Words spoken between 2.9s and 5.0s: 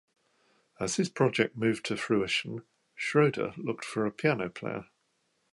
Schroeder looked for a piano player.